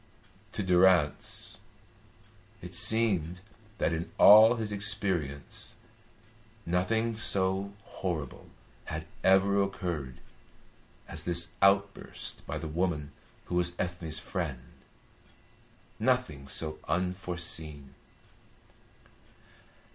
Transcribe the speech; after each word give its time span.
To 0.53 0.63
Durrance 0.63 1.59
it 2.59 2.73
seemed 2.73 3.39
that 3.77 3.93
in 3.93 4.11
all 4.17 4.55
his 4.55 4.71
experience 4.71 5.75
nothing 6.65 7.15
so 7.17 7.73
horrible 7.83 8.49
had 8.85 9.05
ever 9.23 9.61
occurred 9.61 10.19
as 11.07 11.23
this 11.23 11.49
outburst 11.61 12.43
by 12.47 12.57
the 12.57 12.67
woman 12.67 13.11
who 13.45 13.53
was 13.53 13.73
Ethne's 13.77 14.17
friend, 14.17 14.71
nothing 15.99 16.47
so 16.47 16.79
unforeseen. 16.87 17.93